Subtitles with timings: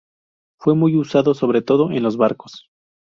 [0.59, 2.71] Fue muy usado, sobre todo en los barcos.